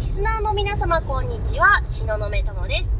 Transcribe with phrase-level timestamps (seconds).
[0.00, 2.90] リスナーの皆様こんにちは、しののめともです。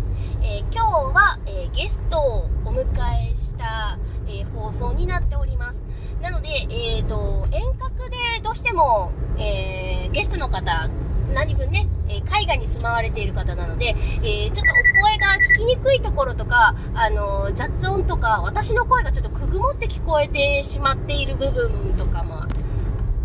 [0.43, 2.85] えー今日は、えーゲストをお迎
[3.33, 5.81] えした、えー放送になっております。
[6.21, 10.91] なので、えー、と遠隔でどうしても、えゲストの方、
[11.33, 22.43] 何分ね、えー海外に住まわれている方なので、えちょっとお声が聞きにくいところとか、あの雑音とか、私の声がちょっとくぐもって聞こえてしまっている部分とかも、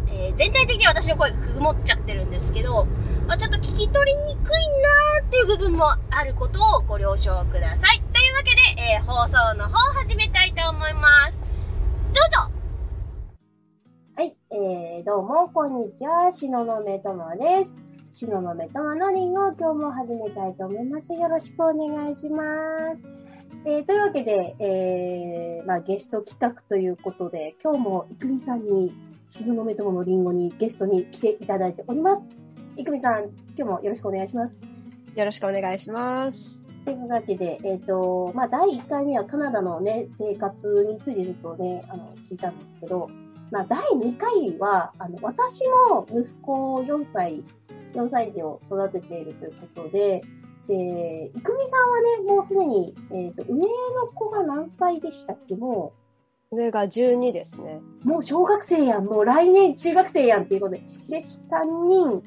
[0.10, 2.88] え全体的に私の声がくぐもっちゃってるんですけど、
[3.28, 7.98] まあ、ちょっと聞き取りにくいなーっていう部分もあることをご了承ください。
[8.14, 8.61] というわけで、
[8.93, 11.42] えー放送の方を始めたいと思います。
[11.42, 12.54] どうぞ
[14.15, 17.64] はい、えー、どうも、こんにちは、しののめともで
[18.11, 18.20] す。
[18.20, 21.12] しののめとものりんごを今日も始めたいと思います。
[21.14, 22.43] よろしくお願いしま
[22.96, 23.01] す。
[23.65, 28.93] えー、というわけで、えー、まあ、ゲスト企画ということで、今日もいくみさんに、
[29.28, 32.45] しののめとものりんごにゲストに来ていただいております。
[32.78, 34.59] いくみさん、今日もよろしくお願いします。
[35.16, 36.62] よろしくお願いします。
[36.84, 43.09] というわけで、えっ、と、まあ、第1回目はカナダのね、生活についてちょっとね、あの、聞いたんですけど、
[43.50, 47.46] まあ、第2回は、あの、私も息子4歳、
[47.94, 50.22] 4歳児を育てているということで、
[50.68, 53.68] で、いくみさんはね、もうすでに、えっ、と、上の
[54.14, 55.56] 子が何歳でしたっけ？
[55.56, 55.94] も
[56.52, 57.80] 上が12ですね。
[58.03, 62.23] う、もう小学生やん、もう来年中学生やんっていうことで、で、3人、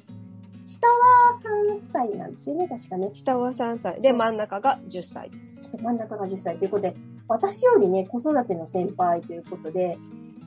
[0.81, 3.11] 下は3歳なんですよね、確かね。
[3.15, 4.01] 下は3歳。
[4.01, 5.37] で、真ん中が10歳で
[5.71, 5.77] す。
[5.83, 9.99] 真ん中が10歳ということで、私よりね、子育ての先輩ということで、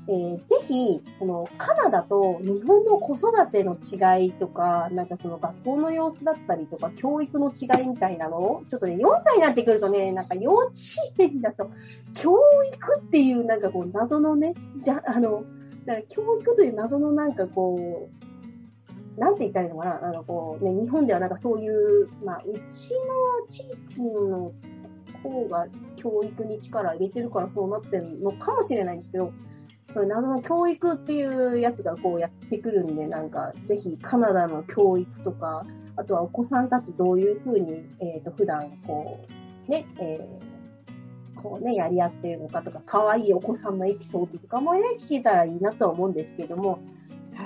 [0.07, 10.73] えーぜひ、その、カナダと日本の子育ての違いとか、なんかその学校の様子だったりとか、教育の違いみたいなのを、ちょっとね、4歳になってくるとね、なんか幼稚
[11.19, 11.69] 園だと、
[12.23, 12.31] 教
[12.73, 15.43] 育っていうなんかこう、謎のね、じゃ、あの、
[15.85, 18.20] か教育という謎のなんかこう、
[19.22, 20.02] なんて言ったらいいのかな？
[20.02, 22.61] なんかこう、ね、日本ではなんかそういう、まあ、うちの
[23.47, 23.61] 地
[23.94, 24.52] 域の
[25.22, 29.31] 方が教育に力を入れてるからそうなってるのかもしれないんですけど、
[29.94, 39.19] 謎の教育っていうやつがこうやってくるんで、なんかぜひカナダの教育とか、あとはお子さんたちどういうふうに、えっ、と、普段こ
[39.68, 40.51] う、ね、えー
[41.41, 46.79] こうね、やり合ってるのかとか、可愛いお子さんのエピソードとかもね、聞けたらいいなとは思うんですけども、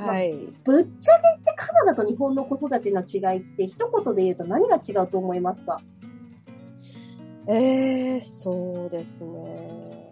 [0.04, 0.34] はい。
[0.64, 5.80] ぶっちゃけってカナダと日本の子育ての違いって一言で言うと何が違うと思いますか？
[7.48, 10.12] えー、そうですね。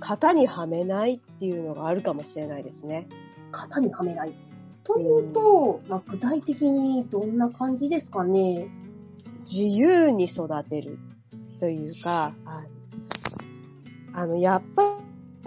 [0.00, 3.08] 型にはめないっていうのがあるかもしれないですね。
[3.52, 4.32] 型にはめない。
[4.84, 8.68] というと、まあ、具体的にどんな感じですかね？
[9.50, 10.98] 自由に育てる
[11.58, 12.64] というか、あ
[14.12, 15.00] あの、やっぱ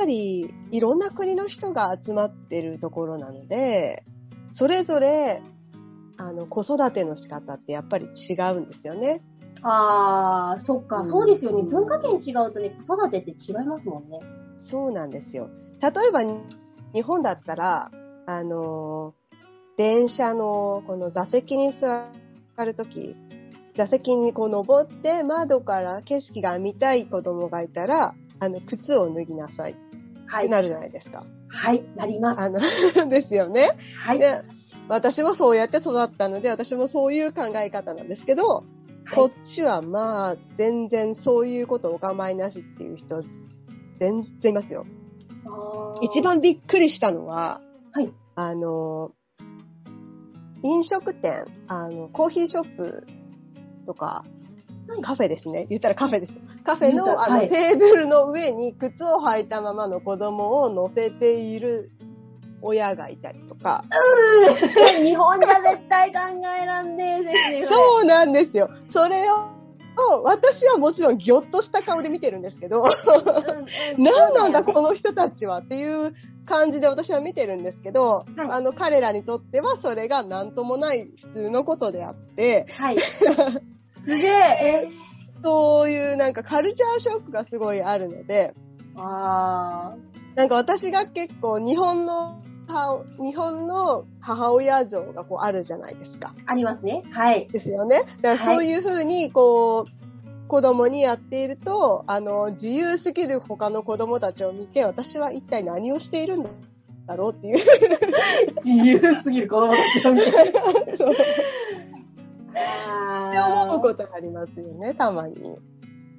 [0.06, 4.04] りいろんな国の人が集まってるところなので、
[4.52, 5.42] それぞれ、
[6.18, 9.22] あの、子育ての仕方ってやっぱり違うんですよね。
[9.62, 11.64] あー、そっか、うんそうですよね。
[11.64, 14.20] 文化圏違うとね、子育てって違いますもんね。
[14.70, 15.50] そうなんですよ。
[15.82, 16.20] 例えば、
[16.94, 17.92] 日本だったら、
[18.26, 19.14] あの、
[19.78, 23.16] 電車のこの座席に座るとき、
[23.76, 29.76] 座席にこう登って窓から景色が見たい子供がいたら、あの、靴を脱ぎなさいっ
[30.28, 30.44] はい。
[30.46, 31.26] てなるじゃないですか。
[31.50, 32.40] はい、なります。
[32.40, 32.60] あの、
[33.10, 33.72] ですよね。
[34.06, 34.20] はい。
[34.20, 34.42] で、
[34.88, 38.64] 私もそうやって育ったので、私もそういう考え方なんですけど、
[39.14, 43.24] こっちはまあ、全然そういうことお構いなしっていう人、
[44.00, 44.86] 全然いますよ。
[46.02, 47.62] 一、番びっくりしたのは、
[47.92, 49.12] はいあの、
[50.64, 53.08] 飲食店、あの、コーヒーショップ
[53.86, 54.37] とか、はい
[55.02, 55.68] カフェですね。
[55.70, 56.42] 言ったらカフェですよ。
[56.64, 61.92] カフェのあの、はいテーブルの上に靴を履いたままの子供を乗せている
[62.62, 63.84] 親がいたりとか。
[63.86, 66.20] うー日本じゃ絶対考
[66.62, 67.68] えらんねえですね。
[67.70, 68.70] そうなんですよ。
[68.90, 69.58] それを、
[70.24, 72.84] 私はもちろんギョッとした顔で見てるんですけど、
[73.98, 76.14] 何なんだこの人たちはっていう
[76.46, 82.98] 感じで私は見てるんですけど、はいあの彼らにとってはそれが何ともない普通のことであって、はい。
[84.08, 84.32] すげえ。
[84.32, 84.90] え
[85.44, 88.56] そういうなんかカルチャーショックがすごいあるので、
[88.96, 89.96] あ
[90.36, 96.34] なんか私が結構日本の母日本の母親像がこうあるじゃないですか。
[96.38, 97.04] ー、ありますね。
[97.12, 97.48] はい。
[97.50, 98.04] ですよね。
[98.22, 106.44] だからそういうふうにこう、子供にやっていると、あの、自由すぎる他の子供たちを見て、私は一体何をしているん
[107.06, 107.58] だろうっていう。
[108.64, 110.32] 自由すぎる子供たちを見て。
[112.58, 115.58] って思うことありますよね、たまに。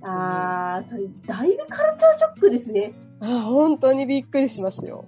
[0.02, 2.94] あー、それ、だいぶカルチャーショックですね。
[3.20, 5.04] あ本当にびっくりしますよ。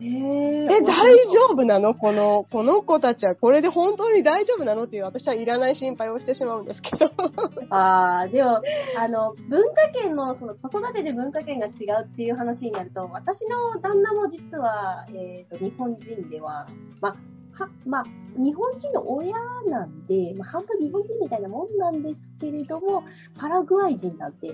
[0.00, 1.94] えー、え、大丈夫なの？
[1.94, 4.84] この、この子たちはこれで本当に大丈夫なの？
[4.84, 7.10] っていう私はいらない心配をしてしまうんですけど。
[7.74, 8.60] ああ、でも、
[8.96, 11.72] あの、文化圏の、その子育てで文化圏が違う
[12.04, 16.68] っていう話になると、私の旦那も実は、えっ、と、日本人では、
[17.00, 17.16] まあ、
[17.58, 18.04] は、まあ、
[18.36, 19.34] 日本人の親
[19.68, 23.04] なんで、まあ、半分日本人みたいなもんなんですけれども、
[23.38, 24.52] パラグアイ人なんで、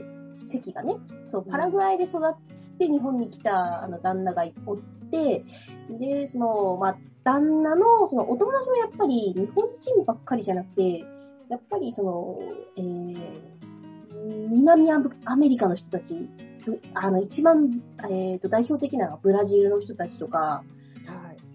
[0.51, 0.97] 席がね、
[1.27, 4.79] そう、パラグアイで育って日本に来たあの旦那がおっ
[5.11, 5.45] て、
[5.91, 11.05] で、その、まあ、旦那の、その、お友達もやっぱり日本人ばっかりじゃなくて、
[11.49, 12.39] やっぱりその、
[12.77, 16.29] えー、南アアメリカの人たち、
[16.65, 20.65] ぶあの、一番、えっ、と、代表的なのはブラジルの人たちとかは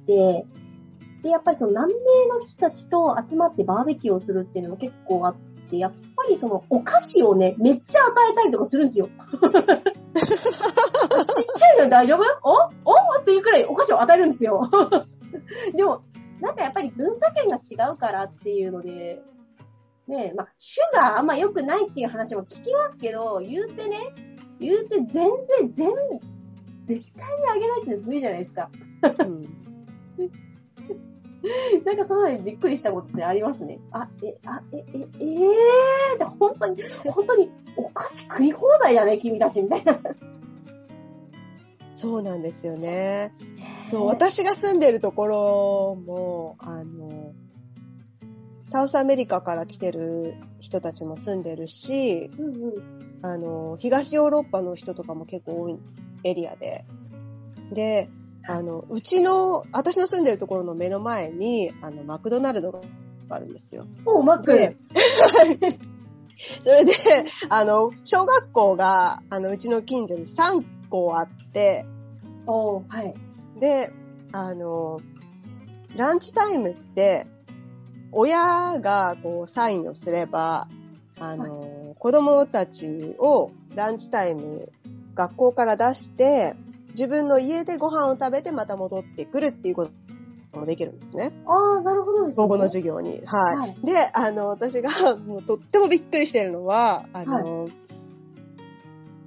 [0.03, 0.07] い。
[0.07, 0.45] で、
[1.21, 1.99] で、やっぱりその南米
[2.29, 5.35] の人たちと集まってバーベキューをするっていうのも結構あっ
[5.69, 5.97] て、やっぱ
[6.29, 9.09] りそのお菓子をね、めっちゃ与えたりとかするんですよ。
[9.09, 9.11] ちっ
[11.55, 12.23] ちゃいのに大丈夫？
[12.43, 12.53] お？
[12.91, 13.21] お？
[13.21, 14.61] っていうくらいお菓子を与えるんですよ。
[15.75, 16.01] でも、
[16.41, 19.21] なんかやっぱり文化圏が違うからっていうので、
[20.07, 20.47] ねえ、まあ、
[20.91, 23.97] 種があんま良くないっていう話も聞きますけど、言うてね、
[24.59, 25.29] 言うて全然、
[25.71, 25.93] 全、
[26.87, 28.71] 絶対にあげないって無理じゃないですか。
[29.19, 29.47] うん
[31.85, 33.79] なんかその辺びっくりしたことってありますね。
[33.91, 36.15] あ、え、あ、え、え、えー？
[36.15, 39.99] って本当に、本当にお菓子食い放題だね、君たちみたいな。
[41.95, 43.33] そうなんですよね。
[43.91, 47.33] そう、私が住んでるところも、あの、
[48.71, 53.25] South America から来てる人たちも住んでるし、うんうん。
[53.25, 55.79] あの、東ヨーロッパの人とかも結構多い
[56.23, 56.85] エリアで。
[57.73, 58.09] で、
[58.49, 62.81] あの、うちの、私の住んでるところの目の前に、あの、マクドナルドが
[63.29, 63.85] あるんですよ。
[64.05, 64.53] おう、マック。
[64.53, 64.75] で
[66.63, 66.93] それで、
[67.49, 71.85] あの、小学校が、あの、うちの近所に3校あって、
[72.47, 73.13] おう、はい。
[73.59, 73.91] で、
[74.31, 74.99] あの、
[75.95, 77.27] ランチタイムって、
[78.11, 80.67] 親がこうサインをすれば、
[81.19, 84.71] あの、子供たちをランチタイム、
[85.13, 86.55] 学校から出して、
[86.91, 89.87] 自分の家でご飯を食べてまた戻ってくるっていうこ
[90.53, 91.31] ともできるんですね。
[91.45, 92.43] ああ、なるほどですね。
[92.43, 93.21] 午後の授業に。
[93.25, 93.57] はい。
[93.57, 93.77] はい。
[93.85, 97.67] で、あの、私がもうとってもびっくりしてるのは、あの、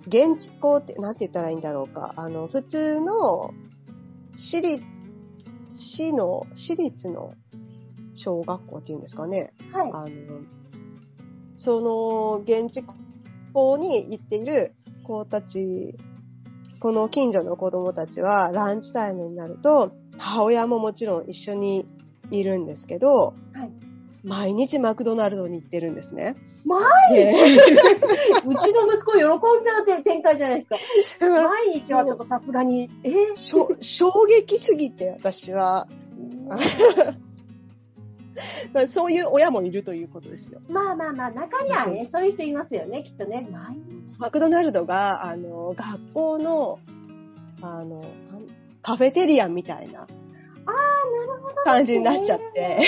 [0.06, 2.14] 現地校って、なんて言ったらいいんだろうか。
[2.17, 3.53] あの、普通の、
[4.37, 4.85] 私立、
[5.75, 7.35] 市の、私立の
[8.17, 9.53] 小学校っていうんですかね。
[9.73, 9.91] はい。
[9.93, 10.41] あの、
[11.55, 12.82] その、現地
[13.53, 14.75] 校に行っている
[15.05, 15.97] 子たち、
[16.82, 21.87] この近所の子供たちは、ランチタイムになると、母親ももちろん一緒に
[22.32, 23.70] いるんですけど、はい。
[24.25, 26.34] 毎日マクドナルドに行ってるんですね。
[26.64, 26.82] 毎
[27.14, 27.38] で日
[28.46, 30.76] うちの息子喜んじゃうって展開じゃないですか。
[31.29, 33.17] 毎日はちょっとさすがに、えー、
[33.81, 35.87] 衝撃すぎて、私は。
[38.73, 40.61] まあそういう親もいるということですよ。
[40.69, 43.46] まあまあまあ、中にはね、そういう人いますよね、きっとね。
[43.50, 44.19] 毎日。
[44.19, 46.79] マクドナルドが、あの、学校の、
[47.61, 48.02] あの、
[48.82, 51.55] カフェテリアみたいなああ、なるほど、ね。
[51.64, 52.81] 感じになっちゃって。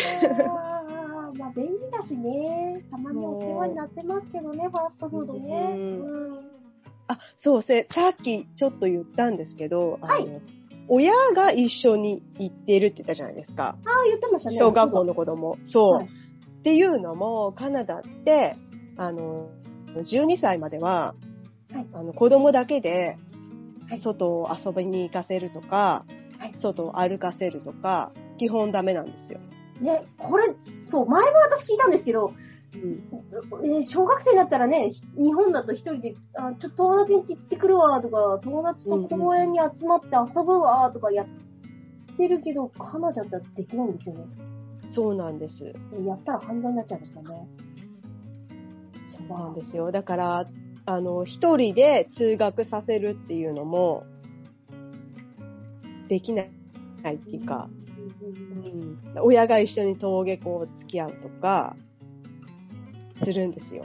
[1.37, 2.85] まあ、便利だしね。
[2.91, 5.75] たまにお世話になってますけどね、ファーストフードね。
[5.75, 6.55] ううん。
[7.09, 10.43] あ、そうせ、さっきちょっと言ったんですけど、あのはい
[10.89, 13.77] 親が一緒に行ってるって言ったじゃないですか。
[13.85, 14.59] ああ、言ってましたね。
[14.59, 15.57] 小学校の子供。
[15.67, 15.93] そう。
[15.95, 16.09] はい
[16.61, 18.57] っていうのも、カナダって、
[18.97, 19.51] あの、
[19.95, 21.15] 12歳までは、
[21.71, 23.19] はいあの、子供だけで
[23.89, 26.07] はい、外を遊びに行かせるとか、
[26.39, 29.41] はい外を歩かせるとか、基本ダメなんですよ。
[29.83, 30.55] ね、これ、
[30.87, 32.33] そう、前も私聞いたんですけど、
[32.77, 41.27] えー小学生になったらね、ひ日本だと一人で、あちょっと友達に行ってくるわとか、友達と公園に集まって遊ぶわとかやっ
[42.17, 44.25] てるけど、カナダだったらできないんですよね。
[44.91, 45.65] そうなんです。
[45.65, 47.49] やったら犯罪になっちゃうんですよね。
[49.29, 49.91] そうなんですよ。
[49.91, 50.47] だから、
[50.87, 54.05] あの、一人で通学させるっていうのも、
[56.09, 56.51] できない
[57.15, 57.71] っていうか、
[59.17, 61.77] うん、親が一緒に登下校を付き合うとか、
[63.17, 63.85] するんですよ。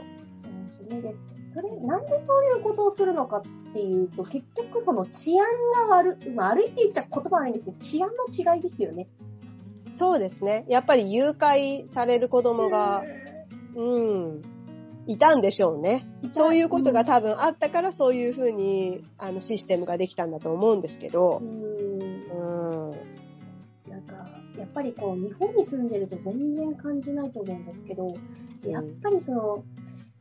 [0.68, 1.14] それで、
[1.48, 8.10] それ、なんでそういうことをするのかっていうと、結局その治安が悪い、まあ悪いって言っちゃ言葉悪いんですけど、治安
[8.44, 9.08] の違いですよね。
[9.94, 10.64] そうですね。
[10.68, 13.02] やっぱり誘拐される子供が、
[13.76, 14.42] うん、
[15.06, 16.06] いたんでしょうね。
[16.32, 22.94] そういうことが多分あったから、そういうふうに、あの、システムができたんだと思うんですけどう、ん
[24.10, 24.26] か、
[24.58, 28.14] やっぱりこう、日本に住んでると全然感じないと思うんですけど、
[28.64, 29.64] やっぱりその、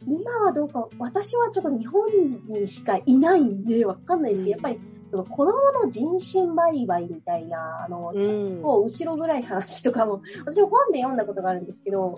[0.05, 2.09] 今はどうか、私はちょっと日本
[2.47, 4.79] にしかいないんで、わかんないですけど、やっぱり
[5.09, 8.61] その子供の人身売買みたいな、あの、うん。
[8.61, 12.17] こう、後ろぐらい話とかも、私も本で読んだことがあるんですけど、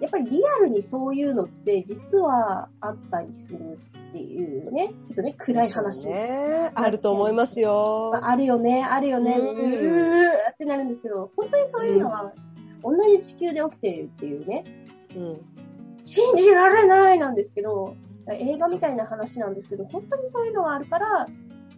[0.00, 3.78] やっぱりリアルにそういうのって実はあったりする
[4.10, 6.06] っていうね、ちょっとね、暗い話。
[6.06, 6.70] ね。
[6.74, 8.12] あると思いますよ。
[8.14, 12.32] あるよね、あるよね、ううんーってなるんですけど、本当にそういうのが
[12.82, 14.64] 同じ地球で起きているっていうね、
[15.14, 15.40] うん。
[16.04, 17.94] 信じられないなんですけど、
[18.28, 21.28] 映画みたいな話なんですけど、本当にそういうのがあるから、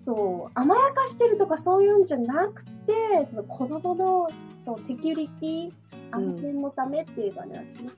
[0.01, 4.29] そう、甘やかしてるとかそういうんじゃなくて、その子供の、
[4.65, 5.73] そう、セキュリティ、
[6.11, 7.91] 安全のためっていうかね、私ね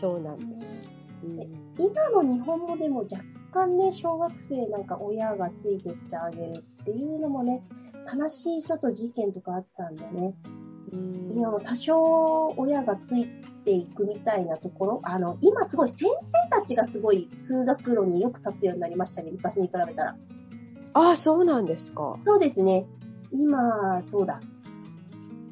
[0.00, 0.88] そうなんです。
[1.24, 3.16] うん今の日本語でも若
[3.52, 7.62] 干ね、小学生なんか親がついてってあげるっていうのもね、
[8.12, 10.34] 悲しいちょっと事件とかあったんでね、
[10.92, 13.26] うん多少親がつい
[13.64, 20.16] ていくみたいなところ、あの、今すごい先生たちがすごい通学路によく立つようになりましたね、昔に比べたら。
[20.94, 22.18] あ、そうなんですか。
[22.24, 22.86] そうですね。
[23.32, 24.40] 今、そうだ。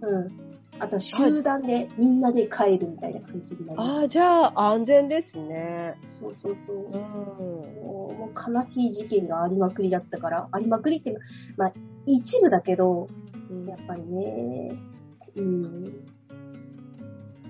[0.02, 0.49] うん。
[0.80, 5.94] あと、集団でみんなで帰るみたいな感じになりまあ、じゃあ安全ですね。
[6.02, 6.20] す。
[6.20, 6.76] そうそうそう。
[6.86, 6.92] うん。
[7.84, 11.14] もうもう悲しい事件がありまくりだったから、ありまくりって、
[11.58, 11.72] まあ、
[12.06, 13.08] 一部だけど、
[13.50, 14.72] うんやっぱりね、
[15.36, 15.92] うん。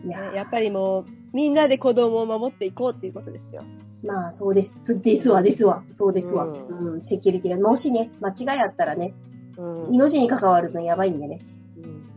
[0.04, 3.62] いやねやっぱりもう、みんなで子供を守っていこうっていうことですよ。
[4.02, 5.00] まあ、そうです。
[5.00, 5.84] ですわ、ですわ。
[5.96, 6.46] そうですわ。
[6.46, 7.70] ううん、セキュリティが。
[7.70, 9.14] もしね、間違いあったらね、
[9.56, 9.94] うん。
[9.94, 11.40] 命に関わるとやばいんでね。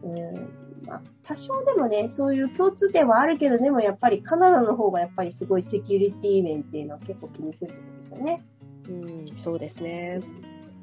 [0.03, 0.62] うんうん。
[0.86, 8.42] まあ、多少でもね、そういう共通点はあるけど、でもやっぱりカナダの方がやっぱりすごいセキュリティ面っていうのは結構気にするってことですよね。
[8.90, 10.22] うん、そうですね。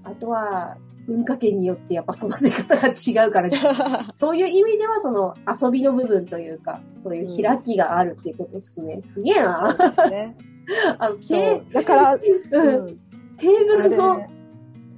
[0.05, 0.77] あとは、
[1.07, 3.61] 文化圏によってやっぱ育て方が違うからね。
[4.21, 9.03] そういう意味では、その遊びの部分というか、そういう開きがあるっていうことですね。
[9.03, 9.77] すげえな。
[10.11, 10.37] ね
[10.99, 11.73] あの、そテう。
[11.73, 12.21] だから、ー
[12.53, 13.01] うんうん
[13.41, 14.21] テーブルの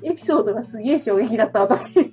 [0.02, 2.10] エピソードがすげえ衝撃だった、私。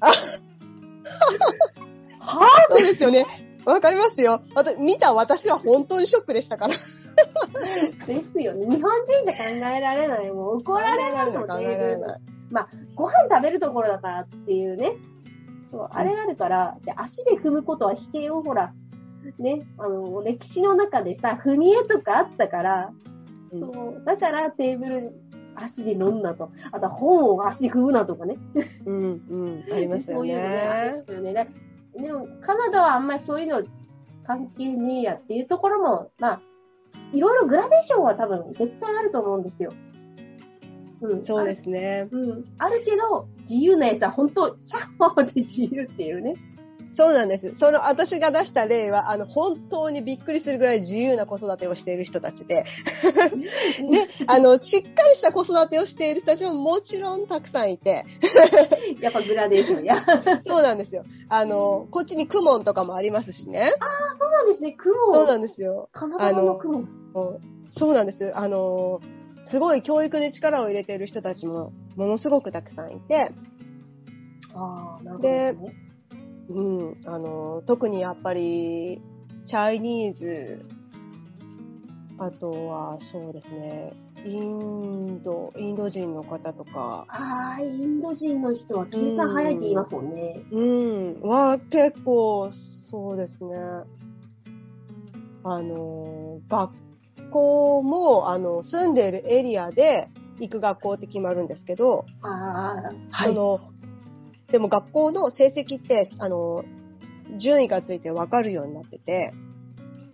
[2.30, 3.26] あはそうですよね。
[3.66, 4.42] わかりますよ。
[4.56, 6.76] あと、見た私は本当にショックでしたから。
[6.76, 6.78] ぁ
[8.08, 8.66] ですよね。
[8.76, 10.32] 日本人じゃ考えられない。
[10.32, 12.20] もう怒られますもん、ーブルられない。
[12.96, 14.94] ご飯食べるところだからっていうね。
[15.70, 18.74] そう、あれがあるから、で足で踏むことは否定をほら、
[19.38, 22.92] ね、あの、歴史の中でさ、踏み絵とかあったから、
[23.52, 25.12] うんそう、だからテーブル
[25.56, 26.52] 足で飲んだと。
[26.72, 28.38] あとは本を足踏むなとかね。
[28.86, 30.48] うん、うん、ありますよ そういうのね。
[30.48, 31.06] ありねま。
[31.06, 31.69] すよね。
[32.02, 33.68] だでも、カナダはあんまりそういうの
[34.26, 36.42] 関係ねえやっていうところも、まあ、
[37.14, 39.74] いろいろグラデーションは多分絶対あると思うんですよ。
[41.02, 41.26] うん。
[41.26, 42.08] そうですね。
[42.12, 42.44] うん。
[42.58, 44.58] あるけど、自由なやつは本当、
[45.00, 46.36] 100歩で自由っていうね。
[47.00, 47.56] そうなんです。
[47.58, 52.66] その、私が出した例は、あの、本当にびっくりするぐらい自由な子育てをしている人たちで、で、
[54.28, 58.04] あの、しっかりした子育てをしている人たちももちろんたくさんいて、
[59.00, 60.04] やっぱグラデーションや。
[60.06, 61.06] あ、 そうなんですよ。
[61.30, 63.72] あの、こっちにクモンとかもありますしね。
[64.18, 64.74] そうなんですね。
[64.74, 65.14] 雲。
[65.14, 65.88] そうなんですよ。
[65.94, 66.84] カナダの雲。
[67.14, 67.42] そう
[67.72, 68.34] そうなんです。
[68.36, 69.00] あの、
[69.46, 73.32] すごい教育に力を入れている人たちもものすごくたくさんいて、
[74.54, 75.89] ああ、なるほどね。
[76.50, 79.02] うん、あの、特にやっぱり、
[79.46, 80.66] チャイニーズ、
[82.18, 83.94] あとは、そうですね、
[84.26, 90.42] インド、インド人の方とか、ああ、インド人の人は計算早いって言いますもんね。
[90.52, 92.52] うん、は結構、
[92.90, 93.56] そうですね、
[95.44, 96.72] あの、学
[97.32, 103.34] 校も、あの、住んでいるエリアで行く学校って決まるんですけど、ああ、はい。
[103.34, 103.60] その、
[104.52, 106.64] でも学校の成績って、あの、
[107.40, 109.34] 順位がついて分かるようになってて、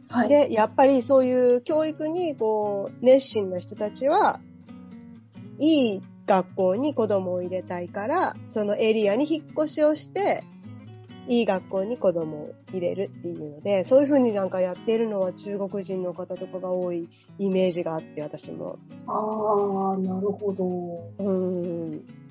[0.10, 0.30] はい。
[0.30, 4.40] で、やっぱりそういう教育に、こう、熱心な人たちは、
[5.58, 10.44] いい学校に子供を入れたいから、そのエリアに引っ越しをして、
[11.28, 18.78] いい学校に子供を入れるっていうので、そういう風になんかやってるのは中国人の方とかが多いイメージがあって、私も。
[19.08, 20.66] ああ、なるほど。
[20.66, 22.25] うーん。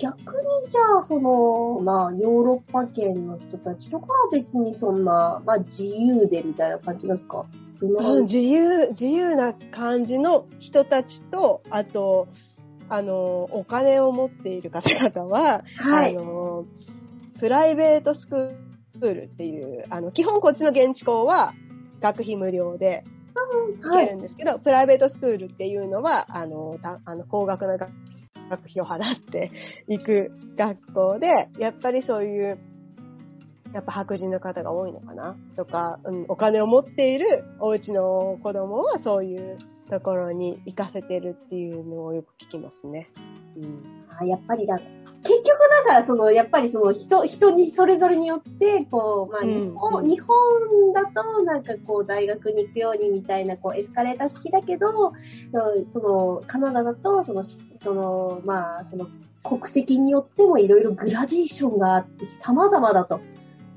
[0.00, 0.22] 逆に
[0.70, 7.44] じゃあ、その、まあ、ヨーロッパ圏の人たちとかは別にそんな、まあ、自由でみたいな感じですか？
[7.82, 12.28] うん自由、自由な感じの人たちと、あと、
[12.90, 16.16] あの、お金を持っている方々は、はい。
[16.16, 16.64] あの、
[17.38, 21.54] プライベートスクールっていう、あの、基本こっちの現地校は
[22.02, 23.04] 学費無料で
[23.82, 24.06] 行はい。
[24.06, 27.90] けるんですけど、プライベートスクールっていうのは、あの、たあの高額な学
[28.50, 29.50] 学費を払って
[29.88, 32.58] いく学校で、やっぱりそういう、
[33.72, 35.36] やっぱ白人の方が多いのかな？
[35.56, 43.08] とか、うん、お金を持っているお家の子供はそういうところに行かせてるっていうのをよく聞きますね。
[43.56, 43.82] うん。
[44.18, 44.80] あやっぱりだ、
[45.22, 45.44] 結局
[45.84, 49.48] だからその、やっぱりその人、人にそれぞれによって、こう、まあうん。
[49.48, 55.12] 日本、うん日本だとなんかこう大学に行くようにみたいなこうエスカレーター式だけど、
[55.52, 59.06] うんそのカナダだとその、しその、まあその
[59.42, 63.20] 国籍によってもいろいろグラデーションがあって様々だと。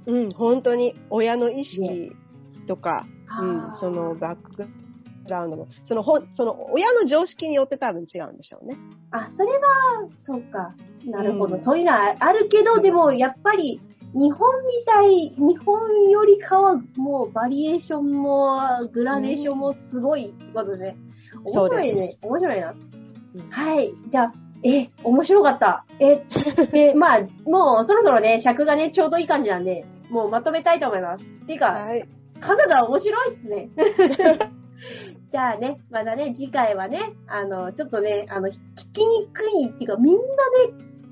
[0.05, 0.95] うん、本当に。
[1.09, 2.11] 親の意識
[2.67, 3.05] とか、
[3.41, 4.82] うんそのバックグ
[5.27, 8.77] ラウンドも、そのほん、その親の常識によって多分違うんでしょうね。
[9.11, 9.59] あ、それは、
[10.17, 10.75] そうか。
[11.05, 11.55] なるほど。
[11.55, 13.81] うんそういうのはあるけど、でも、やっぱり、
[14.13, 18.59] 日本みたい、日本よりかは、もう、バリエーションも、
[18.91, 20.97] グラデーションもすごいってことですね。
[21.43, 22.17] 面白いね。
[22.21, 22.71] 面白いな。
[22.71, 22.93] うん
[23.49, 23.91] はい。
[24.11, 25.85] じゃあ、え、面白かった。
[25.99, 26.23] え、
[26.71, 31.23] で、 まあ、もう、そろそろね、尺がね、ちょうどいい感じなんで、もうまとめたいと思います。
[31.23, 32.07] っていうか、はい。
[32.39, 33.69] カナダ面白いっすね。
[35.31, 38.51] じゃあね、まだね、次回はね、あの、ちょっとね、あの、聞
[38.93, 40.23] きにくいっていうか、みんなね、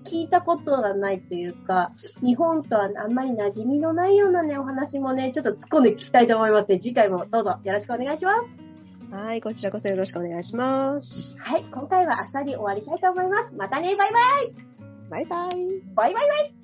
[0.03, 8.71] 聞いたことがないというか、日本とはあんまり馴染みのないようなね、お話もね、ちょっと突っ込んで聞きたいと思いますので、次回もどうぞよろしくお願いします。
[9.15, 11.37] はい、こちらこそよろしくお願いします。
[11.37, 13.55] はい、今回はあっさり終わりたいと思います。
[13.55, 14.71] またね、バイバイ
[15.09, 15.81] バイバイ。
[15.95, 16.60] バイバイバイ